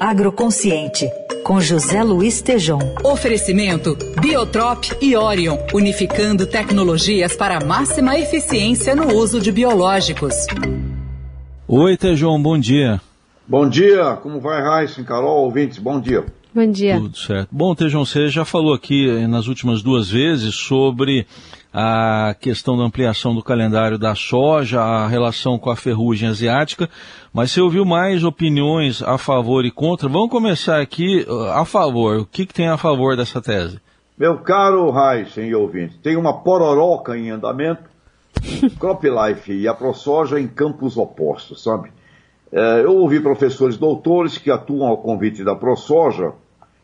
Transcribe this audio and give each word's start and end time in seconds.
Agroconsciente, 0.00 1.10
com 1.44 1.60
José 1.60 2.02
Luiz 2.02 2.40
Tejom. 2.40 2.78
Oferecimento 3.04 3.96
Biotrop 4.20 4.84
e 5.00 5.16
Orion, 5.16 5.58
unificando 5.74 6.46
tecnologias 6.46 7.36
para 7.36 7.64
máxima 7.64 8.18
eficiência 8.18 8.96
no 8.96 9.14
uso 9.14 9.40
de 9.40 9.52
biológicos. 9.52 10.34
Oi, 11.68 11.96
Tejom, 11.96 12.40
bom 12.42 12.58
dia. 12.58 13.00
Bom 13.46 13.68
dia, 13.68 14.16
como 14.22 14.40
vai, 14.40 14.62
Raíssa, 14.62 15.02
Carol, 15.04 15.44
ouvintes, 15.44 15.78
bom 15.78 16.00
dia. 16.00 16.24
Bom 16.52 16.66
dia. 16.66 16.96
Tudo 16.96 17.16
certo. 17.16 17.48
Bom, 17.52 17.74
Tejão, 17.74 18.04
você 18.04 18.28
já 18.28 18.44
falou 18.44 18.74
aqui 18.74 19.08
eh, 19.08 19.28
nas 19.28 19.46
últimas 19.46 19.82
duas 19.82 20.10
vezes 20.10 20.54
sobre 20.54 21.24
a 21.72 22.34
questão 22.40 22.76
da 22.76 22.82
ampliação 22.82 23.32
do 23.32 23.42
calendário 23.42 23.96
da 23.96 24.16
soja, 24.16 24.80
a 24.80 25.06
relação 25.06 25.56
com 25.58 25.70
a 25.70 25.76
ferrugem 25.76 26.28
asiática, 26.28 26.90
mas 27.32 27.52
você 27.52 27.60
ouviu 27.60 27.84
mais 27.84 28.24
opiniões 28.24 29.00
a 29.00 29.16
favor 29.16 29.64
e 29.64 29.70
contra. 29.70 30.08
Vamos 30.08 30.30
começar 30.30 30.80
aqui 30.80 31.20
eh, 31.20 31.50
a 31.52 31.64
favor. 31.64 32.18
O 32.18 32.26
que, 32.26 32.44
que 32.44 32.54
tem 32.54 32.68
a 32.68 32.76
favor 32.76 33.16
dessa 33.16 33.40
tese? 33.40 33.78
Meu 34.18 34.38
caro 34.38 34.92
Heisen 34.92 35.48
e 35.48 35.54
ouvinte, 35.54 35.98
tem 36.02 36.16
uma 36.16 36.42
pororoca 36.42 37.16
em 37.16 37.30
andamento, 37.30 37.84
CropLife 38.78 39.52
e 39.52 39.68
a 39.68 39.72
ProSoja 39.72 40.40
em 40.40 40.48
campos 40.48 40.96
opostos, 40.96 41.62
sabe? 41.62 41.92
É, 42.52 42.80
eu 42.84 42.96
ouvi 42.96 43.20
professores 43.20 43.76
doutores 43.76 44.36
que 44.36 44.50
atuam 44.50 44.88
ao 44.88 44.98
convite 44.98 45.44
da 45.44 45.54
ProSoja 45.54 46.32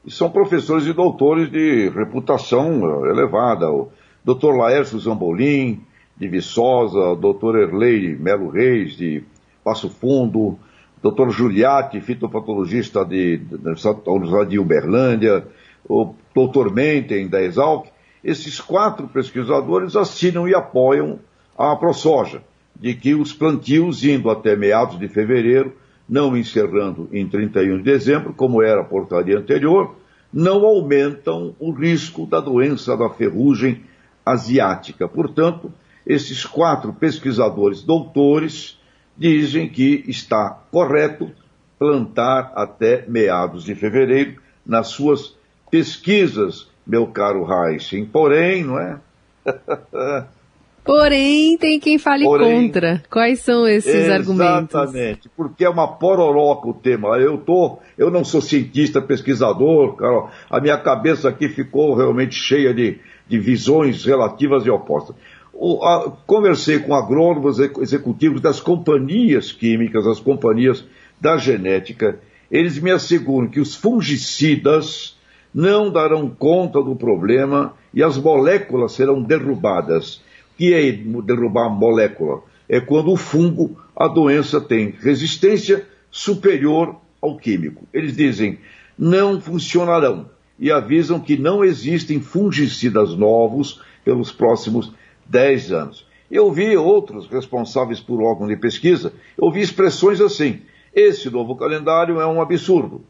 e 0.07 0.11
são 0.11 0.31
professores 0.31 0.87
e 0.87 0.93
doutores 0.93 1.51
de 1.51 1.89
reputação 1.89 3.05
é, 3.05 3.11
elevada. 3.11 3.69
O 3.71 3.91
Dr. 4.25 4.55
Laércio 4.57 4.99
Zambolim, 5.01 5.81
de 6.17 6.29
Viçosa, 6.29 6.99
o 6.99 7.17
Dr. 7.17 7.57
Erlei 7.57 8.15
Melo 8.15 8.49
Reis, 8.49 8.97
de 8.97 9.25
Passo 9.65 9.91
Fundo, 9.91 10.57
Dr. 11.03 11.31
Giuliatti, 11.31 12.01
fitopatologista 12.01 13.05
de, 13.05 13.39
da 13.39 13.73
Universidade 14.07 14.51
de 14.51 14.59
Uberlândia, 14.59 15.45
o 15.89 16.15
Dr. 16.35 16.73
Menten, 16.73 17.29
da 17.29 17.43
Exalc. 17.43 17.89
Esses 18.23 18.61
quatro 18.61 19.09
pesquisadores 19.09 19.97
assinam 19.97 20.49
e 20.49 20.55
apoiam 20.55 21.19
a 21.59 21.75
ProSoja 21.75 22.43
de 22.79 22.95
que 22.95 23.15
os 23.15 23.33
plantios 23.33 24.05
indo 24.05 24.31
até 24.31 24.55
meados 24.55 24.99
de 24.99 25.09
fevereiro, 25.09 25.75
não 26.09 26.37
encerrando 26.37 27.09
em 27.13 27.27
31 27.27 27.79
de 27.79 27.83
dezembro, 27.83 28.33
como 28.33 28.63
era 28.63 28.81
a 28.81 28.85
portaria 28.85 29.39
anterior, 29.39 29.97
não 30.33 30.65
aumentam 30.65 31.55
o 31.59 31.71
risco 31.71 32.27
da 32.27 32.41
doença 32.41 32.97
da 32.97 33.09
ferrugem 33.09 33.83
asiática. 34.25 35.09
Portanto, 35.09 35.73
esses 36.07 36.45
quatro 36.45 36.93
pesquisadores 36.93 37.83
doutores 37.83 38.79
dizem 39.17 39.69
que 39.69 40.05
está 40.07 40.51
correto 40.71 41.31
plantar 41.79 42.53
até 42.55 43.05
meados 43.09 43.65
de 43.65 43.75
fevereiro 43.75 44.41
nas 44.65 44.89
suas 44.89 45.37
pesquisas, 45.71 46.69
meu 46.87 47.07
caro 47.07 47.47
Heisen. 47.51 48.05
Porém, 48.05 48.65
não 48.65 48.79
é? 48.79 49.01
Porém, 50.87 51.59
tem 51.59 51.81
quem 51.81 51.99
fale 51.99 52.25
Porém, 52.25 52.69
contra. 52.69 53.03
Quais 53.11 53.41
são 53.41 53.67
esses 53.67 53.93
exatamente, 53.93 54.21
argumentos? 54.21 54.75
Exatamente, 54.75 55.29
porque 55.37 55.65
é 55.65 55.69
uma 55.69 55.89
pororoca 55.89 56.69
o 56.69 56.75
tema. 56.75 57.19
Eu 57.19 57.39
tô, 57.39 57.79
eu 57.99 58.09
não 58.09 58.25
sou 58.25 58.41
cientista, 58.41 59.03
pesquisador, 59.03 59.97
Carol. 59.97 60.31
A 60.49 60.61
minha 60.61 60.79
cabeça 60.79 61.29
aqui 61.29 61.49
ficou 61.49 61.95
realmente 61.95 62.37
cheia 62.37 62.73
de, 62.73 63.01
de 63.29 63.39
visões 63.39 64.05
relativas 64.05 64.65
e 64.65 64.71
opostas. 64.71 65.17
O, 65.53 65.85
a, 65.85 66.11
conversei 66.25 66.79
com 66.79 66.95
agrônomos 66.95 67.59
executivos 67.59 68.41
das 68.41 68.61
companhias 68.61 69.51
químicas, 69.51 70.07
as 70.07 70.21
companhias 70.21 70.85
da 71.21 71.37
genética. 71.37 72.21
Eles 72.49 72.79
me 72.79 72.93
asseguram 72.93 73.49
que 73.49 73.59
os 73.59 73.75
fungicidas 73.75 75.17
não 75.53 75.91
darão 75.91 76.29
conta 76.29 76.81
do 76.81 76.95
problema 76.95 77.75
e 77.93 78.03
as 78.03 78.17
moléculas 78.17 78.93
serão 78.93 79.21
derrubadas 79.21 80.23
que 80.57 80.73
é 80.75 80.91
derrubar 80.93 81.67
a 81.67 81.71
molécula? 81.71 82.43
É 82.69 82.81
quando 82.81 83.13
o 83.13 83.17
fungo, 83.17 83.77
a 83.95 84.09
doença 84.09 84.61
tem 84.61 84.95
resistência 85.01 85.87
superior 86.11 86.97
ao 87.21 87.37
químico. 87.37 87.87
Eles 87.93 88.17
dizem, 88.17 88.59
não 88.99 89.41
funcionarão 89.41 90.29
e 90.59 90.71
avisam 90.71 91.21
que 91.21 91.37
não 91.37 91.65
existem 91.65 92.21
fungicidas 92.21 93.15
novos 93.15 93.81
pelos 94.05 94.33
próximos 94.33 94.93
10 95.27 95.73
anos. 95.73 96.07
Eu 96.31 96.51
vi 96.51 96.77
outros 96.77 97.29
responsáveis 97.29 98.01
por 98.01 98.23
órgão 98.23 98.49
de 98.49 98.57
pesquisa, 98.57 99.13
eu 99.41 99.51
vi 99.51 99.61
expressões 99.61 100.21
assim, 100.21 100.61
esse 100.95 101.31
novo 101.31 101.55
calendário 101.55 102.21
é 102.21 102.27
um 102.27 102.41
absurdo. 102.41 103.03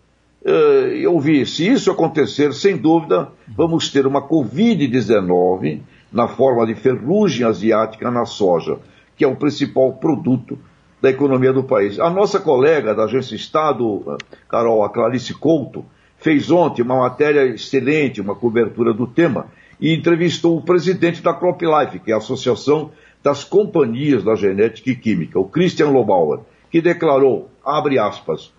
Eh, 0.44 0.98
eu 1.00 1.18
vi, 1.18 1.46
se 1.46 1.66
isso 1.66 1.90
acontecer, 1.90 2.52
sem 2.52 2.76
dúvida, 2.76 3.28
vamos 3.48 3.90
ter 3.90 4.06
uma 4.06 4.20
Covid-19 4.20 5.80
na 6.16 6.26
forma 6.26 6.66
de 6.66 6.74
ferrugem 6.74 7.46
asiática 7.46 8.10
na 8.10 8.24
soja, 8.24 8.78
que 9.14 9.22
é 9.22 9.28
o 9.28 9.36
principal 9.36 9.92
produto 9.92 10.58
da 10.98 11.10
economia 11.10 11.52
do 11.52 11.62
país. 11.62 12.00
A 12.00 12.08
nossa 12.08 12.40
colega 12.40 12.94
da 12.94 13.04
Agência 13.04 13.36
Estado, 13.36 14.16
Carol 14.48 14.82
a 14.82 14.88
Clarice 14.88 15.34
Couto, 15.34 15.84
fez 16.16 16.50
ontem 16.50 16.80
uma 16.80 16.96
matéria 16.96 17.44
excelente, 17.44 18.22
uma 18.22 18.34
cobertura 18.34 18.94
do 18.94 19.06
tema, 19.06 19.48
e 19.78 19.94
entrevistou 19.94 20.56
o 20.56 20.62
presidente 20.62 21.22
da 21.22 21.34
CropLife, 21.34 21.98
que 21.98 22.10
é 22.10 22.14
a 22.14 22.16
Associação 22.16 22.90
das 23.22 23.44
Companhias 23.44 24.24
da 24.24 24.34
Genética 24.34 24.88
e 24.88 24.96
Química, 24.96 25.38
o 25.38 25.44
Christian 25.44 25.90
Lobauer, 25.90 26.40
que 26.70 26.80
declarou, 26.80 27.50
abre 27.62 27.98
aspas, 27.98 28.54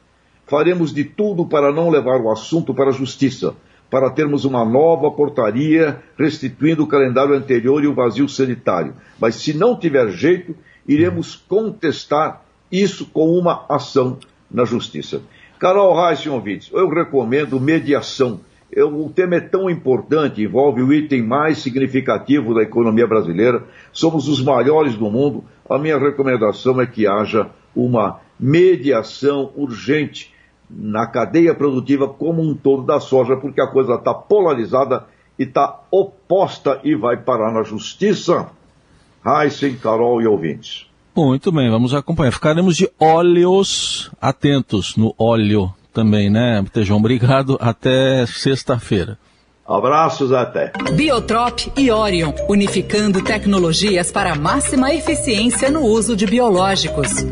faremos 0.46 0.94
de 0.94 1.04
tudo 1.04 1.44
para 1.44 1.74
não 1.74 1.90
levar 1.90 2.22
o 2.22 2.30
assunto 2.30 2.72
para 2.72 2.92
a 2.92 2.94
justiça, 2.94 3.56
para 3.90 4.10
termos 4.10 4.46
uma 4.46 4.66
nova 4.66 5.10
portaria 5.12 6.02
restituindo 6.18 6.84
o 6.84 6.88
calendário 6.88 7.34
anterior 7.34 7.84
e 7.84 7.88
o 7.88 7.94
vazio 7.94 8.28
sanitário. 8.28 8.94
Mas 9.20 9.36
se 9.36 9.54
não 9.54 9.78
tiver 9.78 10.10
jeito, 10.10 10.56
iremos 10.88 11.36
contestar 11.36 12.42
isso 12.72 13.06
com 13.06 13.30
uma 13.30 13.66
ação 13.70 14.18
na 14.52 14.66
justiça. 14.66 15.22
Carol 15.60 15.96
Reis, 15.96 16.26
ouvintes, 16.28 16.70
eu 16.72 16.88
recomendo 16.90 17.60
mediação. 17.60 18.42
Eu, 18.72 19.06
o 19.06 19.10
tema 19.10 19.36
é 19.36 19.40
tão 19.40 19.70
importante, 19.70 20.44
envolve 20.44 20.82
o 20.82 20.94
item 20.94 21.24
mais 21.24 21.60
significativo 21.60 22.54
da 22.54 22.62
economia 22.62 23.08
brasileira, 23.08 23.64
somos 23.94 24.28
os 24.28 24.44
maiores 24.44 24.96
do 24.96 25.10
mundo. 25.10 25.44
A 25.70 25.78
minha 25.78 25.98
recomendação 25.98 26.80
é 26.82 26.86
que 26.86 27.08
haja 27.08 27.50
uma 27.76 28.20
mediação 28.40 29.52
urgente 29.56 30.34
na 30.70 31.08
cadeia 31.08 31.56
produtiva 31.56 32.08
como 32.08 32.42
um 32.42 32.54
todo 32.56 32.84
da 32.84 33.00
soja, 33.00 33.38
porque 33.38 33.62
a 33.62 33.68
coisa 33.68 33.96
está 33.96 34.14
polarizada 34.14 35.06
e 35.40 35.44
está 35.44 35.82
oposta 35.92 36.80
e 36.84 36.96
vai 36.96 37.18
parar 37.18 37.52
na 37.54 37.64
justiça. 37.64 38.50
Heisen, 39.26 39.76
Carol 39.76 40.22
e 40.22 40.28
ouvintes. 40.28 40.88
Muito 41.16 41.52
bem, 41.52 41.70
vamos 41.70 41.94
acompanhar. 41.94 42.32
Ficaremos 42.32 42.78
de 42.78 42.90
óleos 43.00 44.12
atentos 44.22 44.96
no 44.96 45.16
óleo 45.18 45.74
também, 45.94 46.30
né, 46.30 46.64
Tejão? 46.72 46.98
Obrigado. 46.98 47.58
Até 47.60 48.26
sexta-feira. 48.28 49.18
Abraços 49.68 50.32
até. 50.32 50.72
Biotrop 50.94 51.72
e 51.76 51.92
Orion, 51.92 52.32
unificando 52.48 53.22
tecnologias 53.22 54.12
para 54.12 54.34
máxima 54.36 54.94
eficiência 54.94 55.70
no 55.70 55.82
uso 55.82 56.16
de 56.16 56.26
biológicos. 56.26 57.26